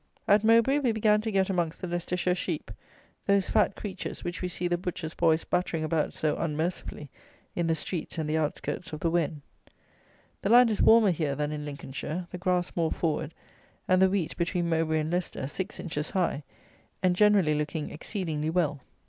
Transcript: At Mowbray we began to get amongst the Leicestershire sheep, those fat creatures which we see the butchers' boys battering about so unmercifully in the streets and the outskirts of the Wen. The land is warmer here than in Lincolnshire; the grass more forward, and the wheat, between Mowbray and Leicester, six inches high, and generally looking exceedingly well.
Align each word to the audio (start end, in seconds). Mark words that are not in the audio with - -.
At 0.27 0.43
Mowbray 0.43 0.79
we 0.79 0.91
began 0.91 1.21
to 1.21 1.29
get 1.31 1.47
amongst 1.51 1.79
the 1.79 1.85
Leicestershire 1.87 2.33
sheep, 2.33 2.71
those 3.27 3.47
fat 3.51 3.75
creatures 3.75 4.23
which 4.23 4.41
we 4.41 4.47
see 4.47 4.67
the 4.67 4.75
butchers' 4.79 5.13
boys 5.13 5.43
battering 5.43 5.83
about 5.83 6.11
so 6.11 6.35
unmercifully 6.37 7.11
in 7.55 7.67
the 7.67 7.75
streets 7.75 8.17
and 8.17 8.27
the 8.27 8.35
outskirts 8.35 8.93
of 8.93 8.99
the 9.01 9.11
Wen. 9.11 9.43
The 10.41 10.49
land 10.49 10.71
is 10.71 10.81
warmer 10.81 11.11
here 11.11 11.35
than 11.35 11.51
in 11.51 11.65
Lincolnshire; 11.65 12.25
the 12.31 12.39
grass 12.39 12.75
more 12.75 12.91
forward, 12.91 13.35
and 13.87 14.01
the 14.01 14.09
wheat, 14.09 14.35
between 14.37 14.69
Mowbray 14.69 15.01
and 15.01 15.11
Leicester, 15.11 15.45
six 15.47 15.79
inches 15.79 16.09
high, 16.09 16.41
and 17.03 17.15
generally 17.15 17.53
looking 17.53 17.91
exceedingly 17.91 18.49
well. 18.49 18.81